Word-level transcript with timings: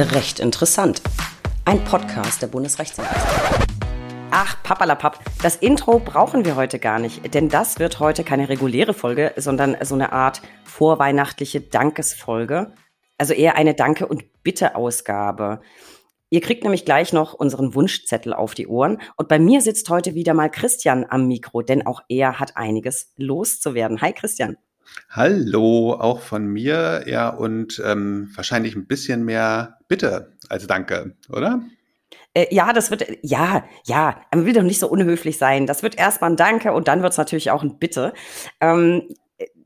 Recht 0.00 0.38
interessant. 0.38 1.02
Ein 1.64 1.82
Podcast 1.82 2.40
der 2.40 2.46
Bundesrechtsanwaltschaft. 2.46 3.66
Ach, 4.30 4.62
papalapap, 4.62 5.18
das 5.42 5.56
Intro 5.56 5.98
brauchen 5.98 6.44
wir 6.44 6.54
heute 6.54 6.78
gar 6.78 7.00
nicht, 7.00 7.34
denn 7.34 7.48
das 7.48 7.80
wird 7.80 7.98
heute 7.98 8.22
keine 8.22 8.48
reguläre 8.48 8.94
Folge, 8.94 9.32
sondern 9.34 9.76
so 9.82 9.96
eine 9.96 10.12
Art 10.12 10.40
vorweihnachtliche 10.62 11.60
Dankesfolge. 11.62 12.74
Also 13.18 13.34
eher 13.34 13.56
eine 13.56 13.74
Danke- 13.74 14.06
und 14.06 14.44
Bitte-Ausgabe. 14.44 15.62
Ihr 16.30 16.42
kriegt 16.42 16.62
nämlich 16.62 16.84
gleich 16.84 17.12
noch 17.12 17.34
unseren 17.34 17.74
Wunschzettel 17.74 18.34
auf 18.34 18.54
die 18.54 18.68
Ohren. 18.68 19.00
Und 19.16 19.26
bei 19.26 19.40
mir 19.40 19.60
sitzt 19.62 19.90
heute 19.90 20.14
wieder 20.14 20.32
mal 20.32 20.48
Christian 20.48 21.06
am 21.08 21.26
Mikro, 21.26 21.62
denn 21.62 21.84
auch 21.84 22.02
er 22.08 22.38
hat 22.38 22.56
einiges 22.56 23.14
loszuwerden. 23.16 24.00
Hi 24.00 24.12
Christian. 24.12 24.58
Hallo, 25.10 25.94
auch 25.94 26.20
von 26.20 26.46
mir, 26.46 27.04
ja, 27.06 27.28
und 27.28 27.82
ähm, 27.84 28.30
wahrscheinlich 28.34 28.74
ein 28.76 28.86
bisschen 28.86 29.24
mehr 29.24 29.78
Bitte 29.88 30.32
als 30.48 30.66
Danke, 30.66 31.16
oder? 31.28 31.62
Äh, 32.34 32.54
ja, 32.54 32.72
das 32.72 32.90
wird, 32.90 33.06
ja, 33.22 33.64
ja, 33.84 34.20
man 34.32 34.44
will 34.46 34.52
doch 34.52 34.62
nicht 34.62 34.78
so 34.78 34.88
unhöflich 34.88 35.38
sein. 35.38 35.66
Das 35.66 35.82
wird 35.82 35.96
erstmal 35.96 36.30
ein 36.30 36.36
Danke 36.36 36.72
und 36.72 36.88
dann 36.88 37.02
wird 37.02 37.12
es 37.12 37.18
natürlich 37.18 37.50
auch 37.50 37.62
ein 37.62 37.78
Bitte. 37.78 38.12
Ähm, 38.60 39.08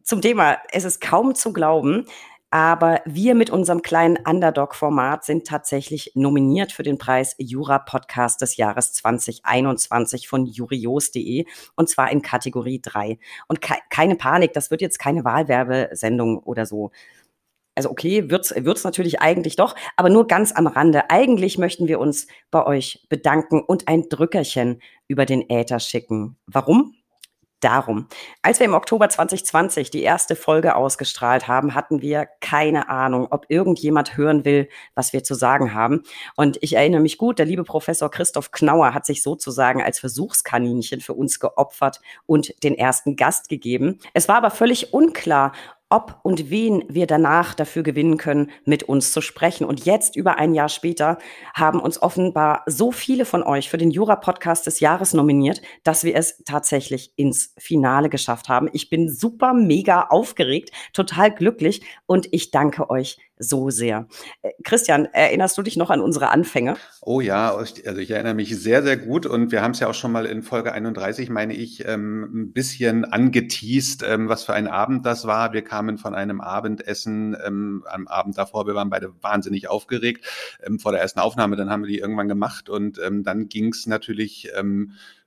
zum 0.02 0.20
Thema, 0.20 0.58
es 0.70 0.84
ist 0.84 1.00
kaum 1.00 1.34
zu 1.34 1.52
glauben, 1.52 2.06
aber 2.52 3.01
wir 3.06 3.34
mit 3.34 3.48
unserem 3.48 3.80
kleinen 3.80 4.19
Underdog-Format 4.29 5.24
sind 5.24 5.47
tatsächlich 5.47 6.12
nominiert 6.15 6.70
für 6.70 6.83
den 6.83 6.98
Preis 6.98 7.34
Jura 7.38 7.78
Podcast 7.78 8.42
des 8.42 8.59
Jahres 8.59 8.92
2021 8.92 10.28
von 10.28 10.45
jurios.de 10.45 11.47
und 11.77 11.88
zwar 11.88 12.12
in 12.12 12.20
Kategorie 12.20 12.83
3. 12.83 13.19
Und 13.48 13.62
ke 13.62 13.77
keine 13.88 14.16
Panik, 14.16 14.52
das 14.52 14.70
wird 14.70 14.83
jetzt 14.83 14.98
keine 14.98 15.25
Wahlwerbesendung 15.25 16.41
oder 16.41 16.66
so. 16.66 16.91
Also 17.75 17.88
okay, 17.88 18.28
wird's 18.28 18.55
wird's 18.55 18.84
natürlich 18.84 19.23
eigentlich 19.23 19.56
doch, 19.56 19.75
aber 19.97 20.11
nur 20.11 20.27
ganz 20.27 20.53
am 20.53 20.66
Rande. 20.66 21.09
Eigentlich 21.09 21.56
möchten 21.56 21.89
wir 21.89 22.00
uns 22.00 22.27
bei 22.50 22.66
euch 22.66 23.06
bedanken 23.09 23.62
und 23.62 23.89
ein 23.89 24.11
Drückerchen 24.11 24.83
über 25.09 25.25
den 25.25 25.48
Äther 25.48 25.81
schicken. 25.81 26.37
Warum? 26.47 27.02
Darum. 27.62 28.08
Als 28.42 28.60
wir 28.60 28.66
im 28.66 28.74
Oktober 28.74 29.08
2020 29.08 29.91
die 29.91 30.02
erste 30.02 30.36
Folge 30.36 30.77
ausgestrahlt 30.77 31.48
haben, 31.48 31.74
hatten 31.74 32.02
wir 32.02 32.28
keine 32.41 32.88
Ahnung, 32.88 33.28
ob 33.30 33.46
irgendjemand 33.48 34.16
hören 34.16 34.44
will, 34.44 34.69
was 34.94 35.12
wir 35.12 35.24
zu 35.24 35.34
sagen 35.34 35.74
haben. 35.74 36.02
Und 36.36 36.58
ich 36.60 36.74
erinnere 36.74 37.00
mich 37.00 37.19
gut, 37.19 37.38
der 37.38 37.46
liebe 37.46 37.64
Professor 37.64 38.10
Christoph 38.10 38.50
Knauer 38.50 38.94
hat 38.94 39.06
sich 39.06 39.22
sozusagen 39.22 39.82
als 39.82 40.00
Versuchskaninchen 40.00 41.00
für 41.00 41.14
uns 41.14 41.41
geopfert 41.41 42.00
und 42.27 42.62
den 42.62 42.77
ersten 42.77 43.16
Gast 43.16 43.48
gegeben. 43.48 43.98
Es 44.14 44.28
war 44.28 44.36
aber 44.36 44.50
völlig 44.50 44.92
unklar, 44.92 45.52
ob 45.92 46.18
und 46.22 46.48
wen 46.50 46.84
wir 46.88 47.06
danach 47.06 47.54
dafür 47.54 47.82
gewinnen 47.82 48.16
können, 48.16 48.50
mit 48.64 48.84
uns 48.84 49.12
zu 49.12 49.20
sprechen. 49.20 49.66
Und 49.66 49.84
jetzt, 49.84 50.16
über 50.16 50.38
ein 50.38 50.54
Jahr 50.54 50.70
später, 50.70 51.18
haben 51.54 51.80
uns 51.80 52.00
offenbar 52.00 52.62
so 52.66 52.92
viele 52.92 53.26
von 53.26 53.42
euch 53.42 53.68
für 53.68 53.76
den 53.76 53.90
Jura-Podcast 53.90 54.66
des 54.66 54.80
Jahres 54.80 55.12
nominiert, 55.12 55.60
dass 55.84 56.02
wir 56.02 56.16
es 56.16 56.42
tatsächlich 56.44 57.12
ins 57.16 57.54
Finale 57.58 58.08
geschafft 58.08 58.48
haben. 58.48 58.70
Ich 58.72 58.88
bin 58.88 59.12
super, 59.12 59.52
mega 59.52 60.06
aufgeregt, 60.08 60.70
total 60.94 61.30
glücklich 61.30 61.82
und 62.06 62.26
ich 62.32 62.50
danke 62.50 62.88
euch 62.88 63.18
so 63.42 63.70
sehr. 63.70 64.06
Äh, 64.42 64.50
Christian, 64.64 65.06
erinnerst 65.06 65.58
du 65.58 65.62
dich 65.62 65.76
noch 65.76 65.90
an 65.90 66.00
unsere 66.00 66.30
Anfänge? 66.30 66.76
Oh 67.00 67.20
ja, 67.20 67.54
also 67.54 68.00
ich 68.00 68.10
erinnere 68.10 68.34
mich 68.34 68.56
sehr, 68.56 68.82
sehr 68.82 68.96
gut 68.96 69.26
und 69.26 69.52
wir 69.52 69.62
haben 69.62 69.72
es 69.72 69.80
ja 69.80 69.88
auch 69.88 69.94
schon 69.94 70.12
mal 70.12 70.26
in 70.26 70.42
Folge 70.42 70.72
31, 70.72 71.30
meine 71.30 71.54
ich, 71.54 71.86
ähm, 71.86 72.22
ein 72.22 72.52
bisschen 72.52 73.04
angeteased, 73.04 74.04
ähm, 74.06 74.28
was 74.28 74.44
für 74.44 74.54
ein 74.54 74.68
Abend 74.68 75.04
das 75.04 75.26
war. 75.26 75.52
Wir 75.52 75.62
kamen 75.62 75.98
von 75.98 76.14
einem 76.14 76.40
Abendessen 76.40 77.36
ähm, 77.44 77.84
am 77.88 78.06
Abend 78.06 78.38
davor, 78.38 78.66
wir 78.66 78.74
waren 78.74 78.90
beide 78.90 79.12
wahnsinnig 79.22 79.68
aufgeregt 79.68 80.24
vor 80.78 80.92
der 80.92 81.00
ersten 81.00 81.20
Aufnahme, 81.20 81.56
dann 81.56 81.70
haben 81.70 81.82
wir 81.82 81.88
die 81.88 81.98
irgendwann 81.98 82.28
gemacht 82.28 82.68
und 82.68 82.98
dann 82.98 83.48
ging 83.48 83.68
es 83.68 83.86
natürlich 83.86 84.50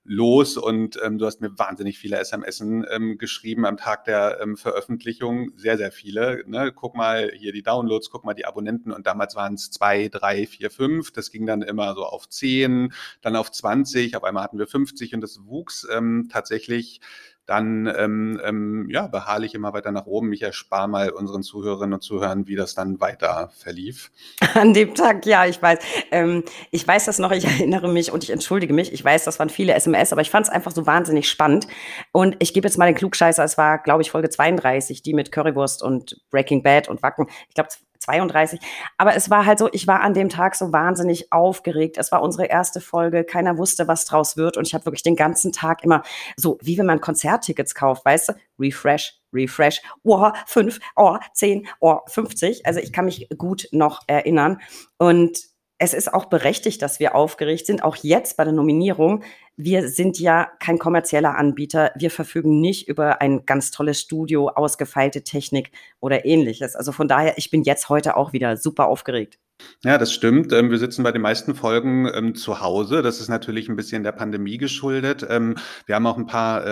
los 0.06 0.56
und 0.56 1.00
ähm, 1.03 1.17
du 1.17 1.25
hast 1.25 1.42
mir 1.42 1.58
wahnsinnig 1.58 1.98
viele 1.98 2.20
SMS 2.20 2.61
ähm, 2.61 3.17
geschrieben 3.17 3.66
am 3.66 3.76
Tag 3.76 4.05
der 4.05 4.39
ähm, 4.39 4.55
Veröffentlichung. 4.55 5.52
Sehr, 5.58 5.77
sehr 5.77 5.92
viele. 5.92 6.43
Ne? 6.45 6.71
Guck 6.71 6.95
mal 6.95 7.32
hier 7.36 7.52
die 7.52 7.64
Downloads, 7.64 8.11
guck 8.11 8.23
mal 8.23 8.36
die 8.36 8.45
Abonnenten 8.45 8.92
und 8.92 9.08
damals 9.08 9.36
waren 9.36 9.55
es 9.55 9.71
zwei, 9.71 10.08
drei, 10.08 10.45
vier, 10.45 10.70
fünf. 10.70 11.11
Das 11.11 11.32
ging 11.32 11.48
dann 11.48 11.64
immer 11.64 11.95
so 11.95 12.05
auf 12.05 12.30
zehn, 12.30 12.93
dann 13.21 13.36
auf 13.36 13.52
20, 13.52 14.16
auf 14.16 14.23
einmal 14.23 14.43
hatten 14.43 14.60
wir 14.60 14.67
50 14.67 15.16
und 15.16 15.21
das 15.21 15.43
wuchs 15.45 15.88
ähm, 15.92 16.30
tatsächlich 16.32 17.02
dann 17.45 17.92
ähm, 17.98 18.42
ähm, 18.44 18.88
ja, 18.89 19.08
beharrlich 19.08 19.54
immer 19.54 19.73
weiter 19.73 19.92
nach 19.92 20.06
oben. 20.06 20.33
Ich 20.33 20.42
erspare 20.42 20.88
mal 20.88 21.10
unseren 21.11 21.44
Zuhörerinnen 21.44 21.94
und 21.94 22.02
Zuhörern, 22.02 22.48
wie 22.48 22.56
das 22.56 22.73
dann 22.73 23.00
weiter 23.00 23.52
verlief. 23.58 24.11
An 24.56 24.73
dem 24.73 24.95
Tag, 24.95 25.26
ja, 25.26 25.45
ich 25.45 25.61
weiß. 25.61 25.80
Ähm, 26.11 26.44
ich 26.72 26.88
weiß 26.88 27.05
das 27.05 27.20
noch, 27.20 27.32
ich 27.32 27.45
erinnere 27.60 27.88
mich 27.88 28.11
und 28.11 28.23
ich 28.23 28.32
entschuldige 28.32 28.73
mich. 28.73 28.92
Ich 28.92 29.04
weiß, 29.04 29.26
das 29.26 29.39
waren 29.39 29.50
viele 29.50 29.73
SMS, 29.73 30.11
aber 30.11 30.22
ich 30.22 30.30
fand 30.30 30.48
es 30.48 30.52
einfach 30.52 30.72
so 30.72 30.86
wahnsinnig 30.88 31.30
spannend. 31.30 31.67
Und 32.11 32.36
ich 32.39 32.54
gebe 32.54 32.67
jetzt 32.67 32.78
mal 32.78 32.88
den 32.88 32.95
Klugscheißer, 32.95 33.44
es 33.44 33.58
war, 33.58 33.80
glaube 33.80 34.02
ich, 34.02 34.11
Folge 34.11 34.30
32, 34.30 35.02
die 35.04 35.14
mit 35.14 35.32
Currywurst 35.32 35.84
und 35.84 36.22
Breaking 36.32 36.64
Bad 36.64 36.89
und 36.89 37.04
Wacken. 37.04 37.28
Ich 37.48 37.55
glaube, 37.55 37.70
32. 38.00 38.60
Aber 38.98 39.16
es 39.16 39.30
war 39.30 39.45
halt 39.45 39.60
so, 39.60 39.70
ich 39.72 39.88
war 39.88 40.02
an 40.02 40.14
dem 40.14 40.30
Tag 40.30 40.56
so 40.56 40.72
wahnsinnig 40.72 41.32
aufgeregt. 41.32 41.98
Es 41.98 42.11
war 42.11 42.22
unsere 42.22 42.45
erste 42.45 42.82
Folge. 42.82 43.23
Keiner 43.23 43.58
wusste, 43.58 43.88
was 43.88 44.06
draus 44.06 44.38
wird. 44.38 44.58
Und 44.58 44.67
ich 44.67 44.73
habe 44.73 44.86
wirklich 44.86 45.04
den 45.04 45.16
ganzen 45.16 45.52
Tag 45.52 45.83
immer 45.83 46.04
so, 46.36 46.58
wie 46.61 46.78
wenn 46.78 46.86
man 46.86 47.02
Konzerttickets 47.02 47.76
kauft, 47.76 48.05
weißt 48.05 48.30
du? 48.30 48.34
Refresh, 48.60 49.20
Refresh, 49.34 49.82
oh, 50.04 50.30
fünf, 50.45 50.80
oh, 50.95 51.17
zehn, 51.34 51.67
oh, 51.80 52.00
50. 52.08 52.66
Also 52.66 52.80
ich 52.80 52.94
kann 52.94 53.05
mich 53.05 53.28
gut 53.38 53.67
noch 53.72 54.02
erinnern. 54.08 54.61
Und 54.98 55.55
es 55.77 55.93
ist 55.93 56.13
auch 56.13 56.25
berechtigt, 56.25 56.81
dass 56.81 56.99
wir 56.99 57.15
aufgeregt 57.15 57.65
sind, 57.65 57.83
auch 57.83 57.97
jetzt 57.97 58.37
bei 58.37 58.43
der 58.45 58.53
Nominierung, 58.53 59.23
wir 59.58 59.89
sind 59.89 60.19
ja 60.19 60.49
kein 60.59 60.80
kommerzieller 60.80 61.36
Anbieter. 61.37 61.91
Wir 61.95 62.11
verfügen 62.11 62.59
nicht 62.59 62.87
über 62.87 63.21
ein 63.21 63.45
ganz 63.45 63.71
tolles 63.71 63.99
Studio, 64.02 64.49
ausgefeilte 64.49 65.23
Technik 65.23 65.71
oder 65.99 66.25
ähnliches. 66.25 66.75
Also 66.75 66.91
von 66.91 67.08
daher, 67.08 67.37
ich 67.37 67.52
bin 67.52 67.63
jetzt 67.63 67.89
heute 67.89 68.17
auch 68.17 68.33
wieder 68.33 68.58
super 68.58 68.87
aufgeregt. 68.87 69.39
Ja, 69.83 69.98
das 69.98 70.11
stimmt. 70.11 70.52
Ähm, 70.52 70.71
wir 70.71 70.80
sitzen 70.80 71.04
bei 71.04 71.11
den 71.11 71.21
meisten 71.21 71.55
Folgen 71.55 72.10
ähm, 72.14 72.36
zu 72.36 72.60
Hause. 72.60 73.02
Das 73.02 73.20
ist 73.20 73.30
natürlich 73.30 73.70
ein 73.70 73.76
bisschen 73.76 74.04
der 74.04 74.11
Pandemie 74.11 74.58
geschuldet. 74.58 75.26
Ähm, 75.30 75.55
wir 75.86 75.95
haben 75.95 76.08
auch 76.08 76.17
ein 76.17 76.26
paar 76.26 76.66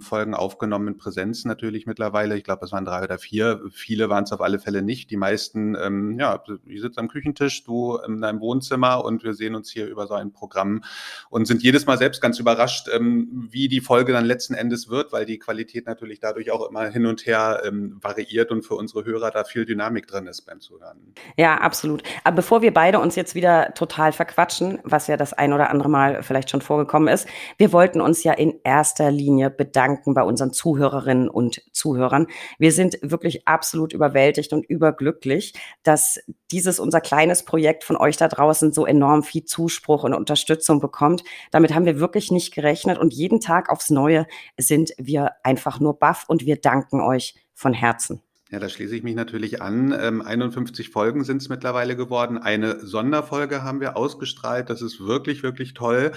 Folgen 0.00 0.34
aufgenommen 0.34 0.88
in 0.88 0.96
Präsenz 0.96 1.44
natürlich 1.44 1.86
mittlerweile. 1.86 2.36
Ich 2.36 2.44
glaube, 2.44 2.64
es 2.64 2.72
waren 2.72 2.84
drei 2.84 3.02
oder 3.02 3.18
vier. 3.18 3.60
Viele 3.70 4.08
waren 4.08 4.24
es 4.24 4.32
auf 4.32 4.40
alle 4.40 4.58
Fälle 4.58 4.82
nicht. 4.82 5.10
Die 5.10 5.16
meisten, 5.16 6.16
ja, 6.18 6.42
ich 6.66 6.80
sitze 6.80 7.00
am 7.00 7.08
Küchentisch, 7.08 7.64
du 7.64 7.96
in 7.98 8.20
deinem 8.20 8.40
Wohnzimmer 8.40 9.04
und 9.04 9.24
wir 9.24 9.34
sehen 9.34 9.54
uns 9.54 9.70
hier 9.70 9.86
über 9.86 10.06
so 10.06 10.14
ein 10.14 10.32
Programm 10.32 10.82
und 11.28 11.46
sind 11.46 11.62
jedes 11.62 11.86
Mal 11.86 11.98
selbst 11.98 12.20
ganz 12.20 12.38
überrascht, 12.38 12.88
wie 12.88 13.68
die 13.68 13.80
Folge 13.80 14.12
dann 14.12 14.24
letzten 14.24 14.54
Endes 14.54 14.88
wird, 14.88 15.12
weil 15.12 15.26
die 15.26 15.38
Qualität 15.38 15.86
natürlich 15.86 16.20
dadurch 16.20 16.50
auch 16.50 16.68
immer 16.68 16.86
hin 16.86 17.06
und 17.06 17.26
her 17.26 17.62
variiert 18.00 18.50
und 18.50 18.62
für 18.62 18.74
unsere 18.74 19.04
Hörer 19.04 19.30
da 19.30 19.44
viel 19.44 19.66
Dynamik 19.66 20.06
drin 20.06 20.26
ist 20.26 20.42
beim 20.42 20.60
Zuhören. 20.60 21.14
Ja, 21.36 21.58
absolut. 21.58 22.02
Aber 22.24 22.36
bevor 22.36 22.62
wir 22.62 22.72
beide 22.72 23.00
uns 23.00 23.16
jetzt 23.16 23.34
wieder 23.34 23.74
total 23.74 24.12
verquatschen, 24.12 24.78
was 24.84 25.06
ja 25.06 25.16
das 25.16 25.32
ein 25.32 25.52
oder 25.52 25.70
andere 25.70 25.88
Mal 25.88 26.22
vielleicht 26.22 26.50
schon 26.50 26.60
vorgekommen 26.60 27.08
ist, 27.08 27.26
wir 27.58 27.72
wollten 27.72 28.00
uns 28.00 28.24
ja 28.24 28.32
in 28.32 28.60
erster 28.64 29.10
Linie 29.10 29.50
bedanken 29.50 30.14
bei 30.14 30.22
unseren 30.22 30.52
Zuhörerinnen 30.52 31.28
und 31.28 31.62
Zuhörern. 31.72 32.26
Wir 32.58 32.72
sind 32.72 32.98
wirklich 33.02 33.46
absolut 33.46 33.92
überwältigt 33.92 34.52
und 34.52 34.64
überglücklich, 34.66 35.54
dass 35.82 36.20
dieses 36.50 36.78
unser 36.78 37.00
kleines 37.00 37.44
Projekt 37.44 37.84
von 37.84 37.96
euch 37.96 38.16
da 38.16 38.28
draußen 38.28 38.72
so 38.72 38.86
enorm 38.86 39.22
viel 39.22 39.44
Zuspruch 39.44 40.04
und 40.04 40.14
Unterstützung 40.14 40.80
bekommt. 40.80 41.24
Damit 41.50 41.74
haben 41.74 41.86
wir 41.86 42.00
wirklich 42.00 42.30
nicht 42.30 42.54
gerechnet 42.54 42.98
und 42.98 43.12
jeden 43.12 43.40
Tag 43.40 43.70
aufs 43.70 43.90
Neue 43.90 44.26
sind 44.56 44.92
wir 44.98 45.32
einfach 45.42 45.80
nur 45.80 45.98
baff 45.98 46.24
und 46.28 46.46
wir 46.46 46.56
danken 46.56 47.00
euch 47.00 47.34
von 47.54 47.72
Herzen. 47.72 48.22
Ja, 48.52 48.60
da 48.60 48.68
schließe 48.68 48.94
ich 48.94 49.02
mich 49.02 49.16
natürlich 49.16 49.60
an. 49.60 49.92
Ähm, 49.98 50.22
51 50.22 50.90
Folgen 50.90 51.24
sind 51.24 51.42
es 51.42 51.48
mittlerweile 51.48 51.96
geworden. 51.96 52.38
Eine 52.38 52.78
Sonderfolge 52.78 53.64
haben 53.64 53.80
wir 53.80 53.96
ausgestrahlt. 53.96 54.70
Das 54.70 54.82
ist 54.82 55.00
wirklich, 55.04 55.42
wirklich 55.42 55.74
toll. 55.74 56.12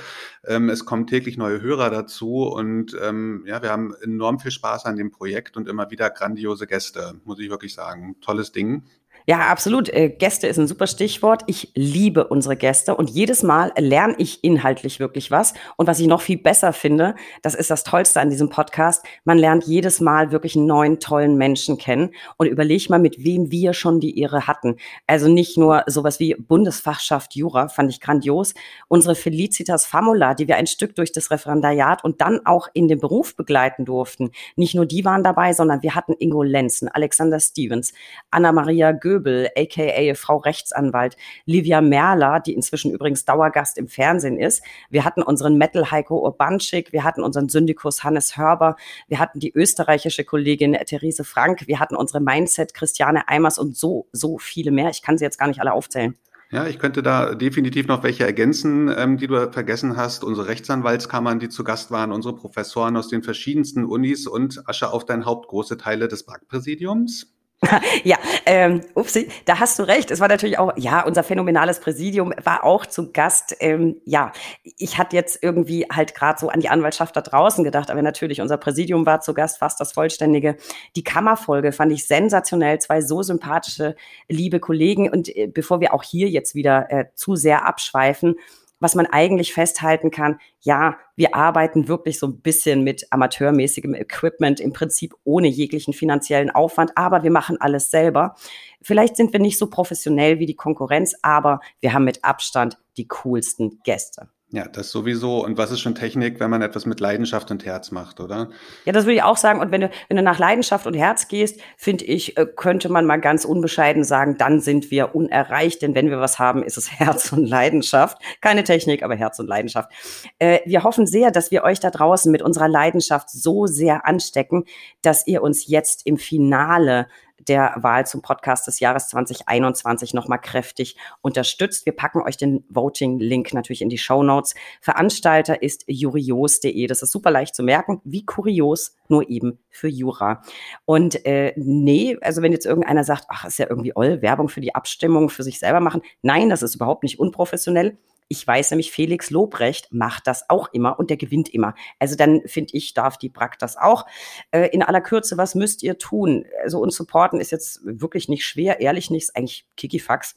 Ähm, 0.45 0.69
es 0.69 0.85
kommen 0.85 1.07
täglich 1.07 1.37
neue 1.37 1.59
Hörer 1.59 1.89
dazu 1.89 2.43
und 2.43 2.95
ähm, 3.01 3.43
ja, 3.47 3.63
wir 3.63 3.71
haben 3.71 3.95
enorm 4.03 4.39
viel 4.39 4.51
Spaß 4.51 4.85
an 4.85 4.95
dem 4.95 5.09
Projekt 5.09 5.57
und 5.57 5.67
immer 5.67 5.89
wieder 5.89 6.11
grandiose 6.11 6.67
Gäste, 6.67 7.19
muss 7.25 7.39
ich 7.39 7.49
wirklich 7.49 7.73
sagen. 7.73 8.15
Tolles 8.21 8.51
Ding. 8.51 8.83
Ja, 9.29 9.41
absolut. 9.41 9.89
Äh, 9.89 10.09
Gäste 10.09 10.47
ist 10.47 10.57
ein 10.57 10.65
super 10.65 10.87
Stichwort. 10.87 11.43
Ich 11.45 11.71
liebe 11.75 12.25
unsere 12.25 12.57
Gäste 12.57 12.95
und 12.95 13.11
jedes 13.11 13.43
Mal 13.43 13.71
lerne 13.77 14.15
ich 14.17 14.43
inhaltlich 14.43 14.99
wirklich 14.99 15.29
was. 15.29 15.53
Und 15.77 15.85
was 15.85 15.99
ich 15.99 16.07
noch 16.07 16.21
viel 16.21 16.39
besser 16.39 16.73
finde, 16.73 17.13
das 17.43 17.53
ist 17.53 17.69
das 17.69 17.83
Tollste 17.83 18.21
an 18.21 18.31
diesem 18.31 18.49
Podcast, 18.49 19.05
man 19.25 19.37
lernt 19.37 19.65
jedes 19.65 20.01
Mal 20.01 20.31
wirklich 20.31 20.55
einen 20.55 20.65
neuen, 20.65 20.99
tollen 20.99 21.37
Menschen 21.37 21.77
kennen 21.77 22.09
und 22.37 22.47
überleg 22.47 22.89
mal, 22.89 22.97
mit 22.97 23.23
wem 23.23 23.51
wir 23.51 23.73
schon 23.73 23.99
die 23.99 24.19
Ehre 24.19 24.47
hatten. 24.47 24.77
Also 25.05 25.27
nicht 25.27 25.59
nur 25.59 25.83
sowas 25.85 26.19
wie 26.19 26.33
Bundesfachschaft 26.33 27.35
Jura, 27.35 27.67
fand 27.67 27.91
ich 27.91 28.01
grandios. 28.01 28.55
Unsere 28.87 29.13
Felicitas 29.13 29.85
Famula, 29.85 30.33
die 30.33 30.47
wir 30.47 30.55
ein 30.55 30.65
Stück 30.65 30.95
durch 30.95 31.11
das 31.11 31.29
Referendariat 31.29 32.03
und 32.03 32.19
dann 32.19 32.47
auch 32.47 32.67
in 32.73 32.87
den 32.87 32.99
Beruf 32.99 33.35
begleiten 33.35 33.85
durften. 33.85 34.31
Nicht 34.55 34.73
nur 34.73 34.87
die 34.87 35.05
waren 35.05 35.23
dabei, 35.23 35.53
sondern 35.53 35.83
wir 35.83 35.93
hatten 35.93 36.15
Ingo 36.17 36.41
Lenzen, 36.41 36.87
Alexander 36.87 37.39
Stevens, 37.39 37.93
Anna-Maria 38.31 38.91
Göbel, 38.91 39.18
Göbel, 39.19 39.49
aka 39.57 40.13
Frau 40.15 40.37
Rechtsanwalt, 40.37 41.17
Livia 41.45 41.81
Merler, 41.81 42.39
die 42.39 42.53
inzwischen 42.53 42.91
übrigens 42.91 43.25
Dauergast 43.25 43.77
im 43.77 43.87
Fernsehen 43.87 44.39
ist. 44.39 44.63
Wir 44.89 45.03
hatten 45.03 45.21
unseren 45.21 45.57
Metal 45.57 45.91
Heiko 45.91 46.19
Urbanschik, 46.19 46.93
wir 46.93 47.03
hatten 47.03 47.23
unseren 47.23 47.49
Syndikus 47.49 48.03
Hannes 48.03 48.37
Hörber, 48.37 48.75
wir 49.07 49.19
hatten 49.19 49.39
die 49.39 49.51
österreichische 49.53 50.23
Kollegin 50.23 50.73
Therese 50.85 51.23
Frank, 51.23 51.67
wir 51.67 51.79
hatten 51.79 51.95
unsere 51.95 52.21
Mindset 52.21 52.73
Christiane 52.73 53.27
Eimers 53.27 53.57
und 53.59 53.75
so, 53.75 54.07
so 54.11 54.37
viele 54.37 54.71
mehr. 54.71 54.89
Ich 54.89 55.01
kann 55.01 55.17
sie 55.17 55.25
jetzt 55.25 55.37
gar 55.37 55.47
nicht 55.47 55.59
alle 55.59 55.73
aufzählen. 55.73 56.15
Ja, 56.51 56.65
ich 56.65 56.79
könnte 56.79 57.03
da 57.03 57.35
definitiv 57.35 57.85
noch 57.85 58.01
welche 58.01 58.25
ergänzen, 58.25 58.91
ähm, 58.97 59.17
die 59.17 59.27
du 59.27 59.51
vergessen 59.51 59.97
hast. 59.97 60.23
Unsere 60.23 60.47
Rechtsanwaltskammern, 60.47 61.39
die 61.39 61.49
zu 61.49 61.63
Gast 61.63 61.91
waren, 61.91 62.11
unsere 62.11 62.35
Professoren 62.35 62.97
aus 62.97 63.07
den 63.07 63.21
verschiedensten 63.21 63.85
Unis 63.85 64.25
und 64.25 64.67
Asche 64.67 64.91
auf 64.91 65.05
dein 65.05 65.25
Haupt 65.25 65.47
große 65.47 65.77
Teile 65.77 66.07
des 66.07 66.25
BRAC-Präsidiums. 66.25 67.38
ja, 68.03 68.17
ähm, 68.45 68.81
upsi, 68.95 69.27
da 69.45 69.59
hast 69.59 69.77
du 69.79 69.83
recht. 69.83 70.11
Es 70.11 70.21
war 70.21 70.29
natürlich 70.29 70.57
auch, 70.57 70.71
ja, 70.77 71.01
unser 71.01 71.23
phänomenales 71.23 71.81
Präsidium 71.81 72.33
war 72.43 72.63
auch 72.63 72.85
zu 72.85 73.11
Gast. 73.11 73.55
Ähm, 73.59 73.97
ja, 74.05 74.31
ich 74.63 74.97
hatte 74.97 75.15
jetzt 75.15 75.43
irgendwie 75.43 75.85
halt 75.91 76.15
gerade 76.15 76.39
so 76.39 76.49
an 76.49 76.61
die 76.61 76.69
Anwaltschaft 76.69 77.17
da 77.17 77.21
draußen 77.21 77.65
gedacht, 77.65 77.91
aber 77.91 78.01
natürlich, 78.01 78.39
unser 78.39 78.57
Präsidium 78.57 79.05
war 79.05 79.19
zu 79.19 79.33
Gast, 79.33 79.57
fast 79.57 79.79
das 79.81 79.91
Vollständige. 79.91 80.55
Die 80.95 81.03
Kammerfolge 81.03 81.73
fand 81.73 81.91
ich 81.91 82.07
sensationell, 82.07 82.79
zwei 82.79 83.01
so 83.01 83.23
sympathische, 83.23 83.95
liebe 84.29 84.61
Kollegen. 84.61 85.09
Und 85.09 85.35
äh, 85.35 85.47
bevor 85.47 85.81
wir 85.81 85.93
auch 85.93 86.03
hier 86.03 86.29
jetzt 86.29 86.55
wieder 86.55 86.89
äh, 86.91 87.05
zu 87.13 87.35
sehr 87.35 87.67
abschweifen, 87.67 88.35
was 88.79 88.95
man 88.95 89.05
eigentlich 89.05 89.53
festhalten 89.53 90.11
kann, 90.11 90.39
ja, 90.61 90.97
wir 91.15 91.35
arbeiten 91.35 91.87
wirklich 91.87 92.19
so 92.19 92.27
ein 92.27 92.41
bisschen 92.41 92.83
mit 92.83 93.07
amateurmäßigem 93.11 93.93
Equipment, 93.93 94.59
im 94.59 94.73
Prinzip 94.73 95.15
ohne 95.23 95.47
jeglichen 95.47 95.93
finanziellen 95.93 96.49
Aufwand, 96.49 96.91
aber 96.95 97.23
wir 97.23 97.31
machen 97.31 97.59
alles 97.59 97.91
selber. 97.91 98.35
Vielleicht 98.81 99.17
sind 99.17 99.33
wir 99.33 99.39
nicht 99.39 99.57
so 99.57 99.69
professionell 99.69 100.39
wie 100.39 100.45
die 100.45 100.55
Konkurrenz, 100.55 101.15
aber 101.21 101.59
wir 101.81 101.93
haben 101.93 102.05
mit 102.05 102.23
Abstand 102.23 102.77
die 102.97 103.07
coolsten 103.07 103.81
Gäste. 103.83 104.29
Ja, 104.51 104.67
das 104.67 104.89
sowieso. 104.89 105.45
Und 105.45 105.59
was 105.59 105.69
ist 105.69 105.79
schon 105.79 105.93
Technik, 105.93 106.39
wenn 106.39 106.49
man 106.49 106.63
etwas 106.63 106.87
mit 106.87 106.99
Leidenschaft 106.99 107.51
und 107.51 107.65
Herz 107.65 107.91
macht, 107.91 108.19
oder? 108.19 108.49
Ja, 108.83 108.93
das 108.93 109.05
würde 109.05 109.13
ich 109.13 109.23
auch 109.23 109.37
sagen. 109.37 109.59
Und 109.59 109.71
wenn 109.71 109.81
du, 109.81 109.91
wenn 110.07 110.17
du 110.17 110.23
nach 110.23 110.39
Leidenschaft 110.39 110.87
und 110.87 110.95
Herz 110.95 111.27
gehst, 111.27 111.61
finde 111.77 112.05
ich, 112.05 112.35
äh, 112.35 112.47
könnte 112.47 112.89
man 112.89 113.05
mal 113.05 113.21
ganz 113.21 113.45
unbescheiden 113.45 114.03
sagen, 114.03 114.37
dann 114.39 114.59
sind 114.59 114.89
wir 114.89 115.13
unerreicht. 115.13 115.83
Denn 115.83 115.93
wenn 115.93 116.09
wir 116.09 116.19
was 116.19 116.39
haben, 116.39 116.63
ist 116.63 116.77
es 116.77 116.91
Herz 116.99 117.31
und 117.31 117.45
Leidenschaft. 117.45 118.17
Keine 118.41 118.63
Technik, 118.63 119.03
aber 119.03 119.15
Herz 119.15 119.37
und 119.37 119.45
Leidenschaft. 119.45 119.91
Äh, 120.39 120.61
wir 120.65 120.83
hoffen 120.83 121.05
sehr, 121.05 121.29
dass 121.29 121.51
wir 121.51 121.63
euch 121.63 121.79
da 121.79 121.91
draußen 121.91 122.31
mit 122.31 122.41
unserer 122.41 122.67
Leidenschaft 122.67 123.29
so 123.29 123.67
sehr 123.67 124.07
anstecken, 124.07 124.65
dass 125.03 125.27
ihr 125.27 125.43
uns 125.43 125.67
jetzt 125.67 126.07
im 126.07 126.17
Finale 126.17 127.07
der 127.49 127.73
Wahl 127.77 128.05
zum 128.05 128.21
Podcast 128.21 128.67
des 128.67 128.79
Jahres 128.79 129.09
2021 129.09 130.13
nochmal 130.13 130.39
kräftig 130.39 130.95
unterstützt. 131.21 131.85
Wir 131.85 131.93
packen 131.95 132.21
euch 132.21 132.37
den 132.37 132.63
Voting-Link 132.69 133.53
natürlich 133.53 133.81
in 133.81 133.89
die 133.89 133.97
Show 133.97 134.23
Notes. 134.23 134.55
Veranstalter 134.79 135.61
ist 135.61 135.83
jurios.de. 135.87 136.87
Das 136.87 137.01
ist 137.01 137.11
super 137.11 137.31
leicht 137.31 137.55
zu 137.55 137.63
merken, 137.63 137.99
wie 138.03 138.25
kurios, 138.25 138.95
nur 139.07 139.29
eben 139.29 139.59
für 139.69 139.87
Jura. 139.87 140.43
Und 140.85 141.25
äh, 141.25 141.53
nee, 141.57 142.17
also 142.21 142.41
wenn 142.41 142.51
jetzt 142.51 142.65
irgendeiner 142.65 143.03
sagt, 143.03 143.25
ach, 143.27 143.45
ist 143.45 143.59
ja 143.59 143.67
irgendwie 143.67 143.95
oll, 143.95 144.21
Werbung 144.21 144.47
für 144.47 144.61
die 144.61 144.75
Abstimmung 144.75 145.29
für 145.29 145.43
sich 145.43 145.59
selber 145.59 145.79
machen. 145.79 146.01
Nein, 146.21 146.49
das 146.49 146.61
ist 146.61 146.75
überhaupt 146.75 147.03
nicht 147.03 147.19
unprofessionell. 147.19 147.97
Ich 148.29 148.45
weiß 148.45 148.69
nämlich, 148.71 148.91
Felix 148.91 149.31
Lobrecht 149.31 149.91
macht 149.91 150.27
das 150.27 150.49
auch 150.49 150.69
immer 150.71 150.99
und 150.99 151.09
der 151.09 151.17
gewinnt 151.17 151.49
immer. 151.49 151.73
Also 151.97 152.15
dann 152.15 152.41
finde 152.45 152.77
ich, 152.77 152.93
darf 152.93 153.17
die 153.17 153.29
Brack 153.29 153.57
das 153.57 153.75
auch. 153.75 154.05
Äh, 154.51 154.67
in 154.67 154.83
aller 154.83 155.01
Kürze, 155.01 155.35
was 155.37 155.55
müsst 155.55 155.81
ihr 155.81 155.97
tun? 155.97 156.45
Also 156.63 156.79
uns 156.79 156.95
supporten 156.95 157.41
ist 157.41 157.51
jetzt 157.51 157.81
wirklich 157.83 158.29
nicht 158.29 158.45
schwer, 158.45 158.79
ehrlich 158.79 159.09
nicht, 159.09 159.23
ist 159.23 159.35
eigentlich 159.35 159.65
Kikifax. 159.75 160.35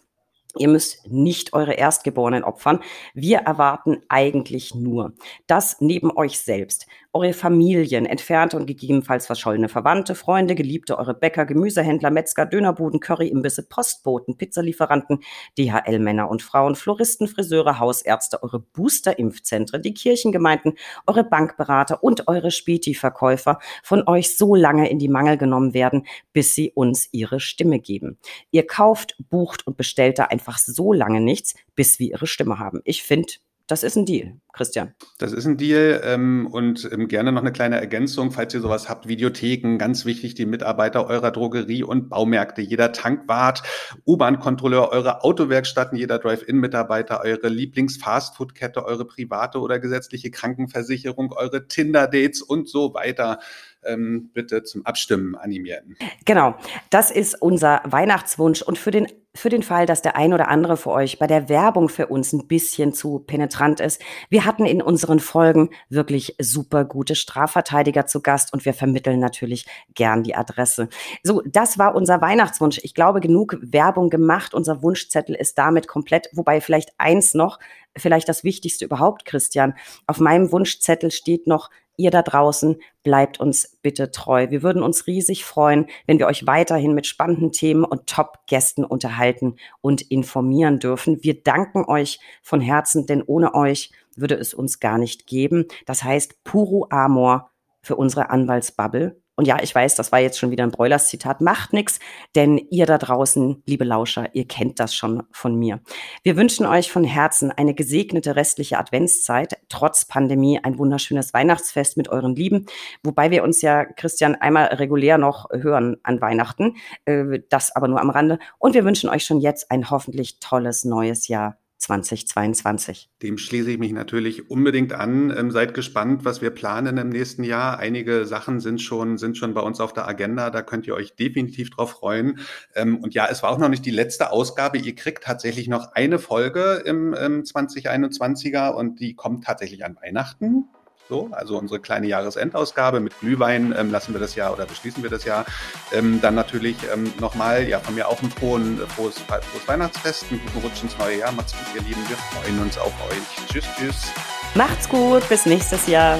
Ihr 0.58 0.68
müsst 0.68 1.06
nicht 1.06 1.52
eure 1.52 1.74
Erstgeborenen 1.74 2.44
opfern. 2.44 2.80
Wir 3.14 3.38
erwarten 3.38 4.02
eigentlich 4.08 4.74
nur, 4.74 5.14
dass 5.46 5.80
neben 5.80 6.14
euch 6.16 6.40
selbst 6.40 6.86
eure 7.14 7.34
Familien, 7.34 8.06
entfernte 8.06 8.56
und 8.56 8.66
gegebenenfalls 8.66 9.26
verschollene 9.26 9.68
Verwandte, 9.68 10.14
Freunde, 10.14 10.54
Geliebte, 10.54 10.98
eure 10.98 11.12
Bäcker, 11.12 11.44
Gemüsehändler, 11.44 12.10
Metzger, 12.10 12.46
Dönerbuden, 12.46 13.00
Curryimbisse, 13.00 13.68
Postboten, 13.68 14.38
Pizzalieferanten, 14.38 15.20
DHL-Männer 15.58 16.30
und 16.30 16.42
Frauen, 16.42 16.74
Floristen, 16.74 17.28
Friseure, 17.28 17.78
Hausärzte, 17.78 18.42
eure 18.42 18.60
Booster-Impfzentren, 18.60 19.82
die 19.82 19.92
Kirchengemeinden, 19.92 20.74
eure 21.06 21.24
Bankberater 21.24 22.02
und 22.02 22.28
eure 22.28 22.50
Späti-Verkäufer 22.50 23.58
von 23.82 24.08
euch 24.08 24.36
so 24.38 24.54
lange 24.54 24.88
in 24.88 24.98
die 24.98 25.08
Mangel 25.08 25.36
genommen 25.36 25.74
werden, 25.74 26.06
bis 26.32 26.54
sie 26.54 26.72
uns 26.72 27.08
ihre 27.12 27.40
Stimme 27.40 27.78
geben. 27.78 28.18
Ihr 28.50 28.66
kauft, 28.66 29.16
bucht 29.28 29.66
und 29.66 29.76
bestellt 29.76 30.18
da 30.18 30.24
einfach 30.24 30.56
so 30.58 30.92
lange 30.94 31.20
nichts, 31.20 31.54
bis 31.74 31.98
wir 31.98 32.10
ihre 32.12 32.26
Stimme 32.26 32.58
haben. 32.58 32.80
Ich 32.84 33.02
finde, 33.02 33.34
das 33.66 33.82
ist 33.82 33.96
ein 33.96 34.06
Deal, 34.06 34.34
Christian. 34.52 34.94
Das 35.18 35.32
ist 35.32 35.46
ein 35.46 35.56
Deal 35.56 36.00
ähm, 36.04 36.48
und 36.50 36.88
ähm, 36.92 37.08
gerne 37.08 37.32
noch 37.32 37.40
eine 37.40 37.52
kleine 37.52 37.80
Ergänzung, 37.80 38.30
falls 38.30 38.54
ihr 38.54 38.60
sowas 38.60 38.88
habt, 38.88 39.08
Videotheken, 39.08 39.78
ganz 39.78 40.04
wichtig, 40.04 40.34
die 40.34 40.46
Mitarbeiter 40.46 41.06
eurer 41.06 41.30
Drogerie 41.30 41.82
und 41.82 42.08
Baumärkte, 42.08 42.60
jeder 42.60 42.92
Tankwart, 42.92 43.62
U-Bahn-Kontrolleur, 44.06 44.90
eure 44.90 45.24
Autowerkstatten, 45.24 45.96
jeder 45.96 46.18
Drive-In-Mitarbeiter, 46.18 47.20
eure 47.22 47.48
Lieblings-Fastfood-Kette, 47.48 48.84
eure 48.84 49.06
private 49.06 49.60
oder 49.60 49.78
gesetzliche 49.78 50.30
Krankenversicherung, 50.30 51.32
eure 51.32 51.68
Tinder-Dates 51.68 52.42
und 52.42 52.68
so 52.68 52.94
weiter 52.94 53.38
ähm, 53.84 54.31
bitte 54.32 54.62
zum 54.62 54.84
Abstimmen 54.87 55.34
animieren. 55.34 55.96
Genau, 56.25 56.55
das 56.90 57.11
ist 57.11 57.40
unser 57.40 57.82
Weihnachtswunsch. 57.84 58.62
Und 58.62 58.79
für 58.79 58.90
den, 58.90 59.06
für 59.34 59.49
den 59.49 59.62
Fall, 59.62 59.87
dass 59.87 60.02
der 60.02 60.17
ein 60.17 60.32
oder 60.32 60.49
andere 60.49 60.76
für 60.76 60.90
euch 60.90 61.19
bei 61.19 61.26
der 61.26 61.49
Werbung 61.49 61.88
für 61.88 62.06
uns 62.06 62.32
ein 62.32 62.46
bisschen 62.46 62.93
zu 62.93 63.20
penetrant 63.20 63.81
ist, 63.81 64.00
wir 64.29 64.44
hatten 64.44 64.67
in 64.67 64.82
unseren 64.82 65.20
Folgen 65.20 65.70
wirklich 65.88 66.37
super 66.40 66.84
gute 66.84 67.14
Strafverteidiger 67.14 68.06
zu 68.06 68.20
Gast 68.20 68.52
und 68.52 68.64
wir 68.64 68.75
vermitteln 68.75 69.20
natürlich 69.20 69.67
gern 69.94 70.23
die 70.23 70.34
Adresse. 70.34 70.88
So, 71.23 71.43
das 71.46 71.79
war 71.79 71.94
unser 71.94 72.20
Weihnachtswunsch. 72.20 72.81
Ich 72.82 72.94
glaube, 72.94 73.20
genug 73.20 73.56
Werbung 73.62 74.11
gemacht. 74.11 74.55
Unser 74.55 74.82
Wunschzettel 74.82 75.34
ist 75.34 75.58
damit 75.58 75.88
komplett, 75.88 76.29
wobei 76.32 76.61
vielleicht 76.61 76.90
eins 76.99 77.34
noch, 77.34 77.58
vielleicht 77.96 78.28
das 78.28 78.44
Wichtigste 78.44 78.84
überhaupt, 78.84 79.24
Christian. 79.24 79.74
Auf 80.06 80.18
meinem 80.20 80.52
Wunschzettel 80.52 81.10
steht 81.10 81.46
noch 81.46 81.70
ihr 81.96 82.10
da 82.10 82.22
draußen, 82.22 82.80
bleibt 83.02 83.40
uns 83.40 83.78
bitte 83.82 84.10
treu. 84.10 84.50
Wir 84.50 84.62
würden 84.62 84.82
uns 84.82 85.06
riesig 85.06 85.44
freuen, 85.44 85.86
wenn 86.06 86.18
wir 86.18 86.26
euch 86.26 86.46
weiterhin 86.46 86.94
mit 86.94 87.06
spannenden 87.06 87.52
Themen 87.52 87.84
und 87.84 88.06
Top-Gästen 88.06 88.84
unterhalten 88.84 89.56
und 89.80 90.02
informieren 90.02 90.78
dürfen. 90.78 91.22
Wir 91.22 91.42
danken 91.42 91.84
euch 91.84 92.18
von 92.43 92.60
Herzen, 92.60 93.06
denn 93.06 93.22
ohne 93.22 93.55
euch 93.55 93.93
würde 94.17 94.34
es 94.34 94.55
uns 94.55 94.81
gar 94.81 94.98
nicht 94.98 95.26
geben. 95.26 95.67
Das 95.86 96.02
heißt, 96.02 96.44
puro 96.44 96.86
Amor 96.90 97.50
für 97.82 97.96
unsere 97.96 98.31
Anwaltsbubble. 98.31 99.21
Und 99.34 99.46
ja, 99.46 99.62
ich 99.62 99.74
weiß, 99.74 99.94
das 99.94 100.12
war 100.12 100.19
jetzt 100.19 100.39
schon 100.39 100.51
wieder 100.51 100.65
ein 100.65 100.70
Broilers-Zitat. 100.70 101.41
Macht 101.41 101.72
nix, 101.72 101.98
denn 102.34 102.58
ihr 102.58 102.84
da 102.84 102.98
draußen, 102.98 103.62
liebe 103.67 103.84
Lauscher, 103.84 104.34
ihr 104.34 104.46
kennt 104.46 104.79
das 104.79 104.94
schon 104.94 105.22
von 105.32 105.56
mir. 105.56 105.81
Wir 106.22 106.36
wünschen 106.36 106.67
euch 106.67 106.93
von 106.93 107.05
Herzen 107.05 107.51
eine 107.51 107.74
gesegnete 107.74 108.36
restliche 108.36 108.79
Adventszeit, 108.79 109.56
trotz 109.70 110.05
Pandemie 110.05 110.60
ein 110.62 110.79
wunderschönes 110.79 111.32
Weihnachtsfest 111.32 111.96
mit 111.96 112.08
euren 112.08 112.36
Lieben, 112.36 112.67
wobei 113.03 113.31
wir 113.31 113.43
uns 113.43 113.62
ja, 113.62 113.84
Christian, 113.84 114.34
einmal 114.34 114.67
regulär 114.67 115.17
noch 115.17 115.48
hören 115.51 115.96
an 116.03 116.20
Weihnachten, 116.20 116.77
äh, 117.06 117.41
das 117.48 117.74
aber 117.74 117.89
nur 117.89 118.01
am 118.01 118.10
Rande. 118.10 118.39
Und 118.58 118.74
wir 118.74 118.84
wünschen 118.84 119.08
euch 119.08 119.24
schon 119.24 119.41
jetzt 119.41 119.70
ein 119.70 119.91
hoffentlich 119.91 120.41
tolles 120.41 120.84
neues 120.84 121.29
Jahr 121.29 121.61
2022. 121.82 123.10
Dem 123.22 123.39
schließe 123.39 123.72
ich 123.72 123.79
mich 123.79 123.93
natürlich 123.93 124.48
unbedingt 124.48 124.93
an. 124.93 125.34
Ähm, 125.36 125.51
seid 125.51 125.74
gespannt, 125.74 126.24
was 126.24 126.41
wir 126.41 126.51
planen 126.51 126.96
im 126.96 127.08
nächsten 127.08 127.43
Jahr. 127.43 127.79
Einige 127.81 128.24
Sachen 128.24 128.60
sind 128.60 128.81
schon, 128.81 129.19
sind 129.19 129.36
schon 129.36 129.53
bei 129.53 129.60
uns 129.60 129.81
auf 129.81 129.93
der 129.93 130.06
Agenda. 130.06 130.51
Da 130.51 130.62
könnt 130.62 130.86
ihr 130.86 130.94
euch 130.94 131.17
definitiv 131.17 131.70
drauf 131.70 131.91
freuen. 131.91 132.39
Ähm, 132.77 132.98
und 132.98 133.15
ja, 133.15 133.27
es 133.29 133.43
war 133.43 133.51
auch 133.51 133.58
noch 133.58 133.69
nicht 133.69 133.84
die 133.84 133.91
letzte 133.91 134.31
Ausgabe. 134.31 134.79
Ihr 134.79 134.94
kriegt 134.94 135.24
tatsächlich 135.24 135.67
noch 135.67 135.93
eine 135.93 136.20
Folge 136.20 136.82
im, 136.84 137.15
im 137.15 137.43
2021er 137.43 138.70
und 138.70 139.01
die 139.01 139.15
kommt 139.15 139.44
tatsächlich 139.44 139.84
an 139.84 139.96
Weihnachten. 139.96 140.69
So, 141.08 141.28
also 141.32 141.58
unsere 141.58 141.80
kleine 141.80 142.06
Jahresendausgabe 142.06 143.00
mit 143.00 143.18
Glühwein 143.20 143.74
ähm, 143.76 143.90
lassen 143.90 144.14
wir 144.14 144.20
das 144.20 144.34
Jahr 144.34 144.52
oder 144.52 144.66
beschließen 144.66 145.02
wir 145.02 145.10
das 145.10 145.24
Jahr. 145.24 145.44
Ähm, 145.92 146.20
dann 146.22 146.34
natürlich 146.34 146.76
ähm, 146.92 147.12
nochmal, 147.20 147.68
ja, 147.68 147.80
von 147.80 147.94
mir 147.94 148.08
auch 148.08 148.22
ein 148.22 148.30
frohen, 148.30 148.78
frohes, 148.96 149.18
frohes 149.18 149.66
Weihnachtsfest, 149.66 150.26
einen 150.30 150.40
guten 150.40 150.66
Rutsch 150.66 150.82
ins 150.82 150.96
neue 150.98 151.18
Jahr. 151.18 151.32
Macht's 151.32 151.52
gut, 151.52 151.66
ihr 151.74 151.82
Lieben. 151.82 152.02
Wir 152.08 152.16
freuen 152.16 152.60
uns 152.60 152.78
auf 152.78 152.92
euch. 153.10 153.46
Tschüss, 153.48 153.64
tschüss. 153.76 154.12
Macht's 154.54 154.88
gut, 154.88 155.28
bis 155.28 155.46
nächstes 155.46 155.86
Jahr. 155.86 156.18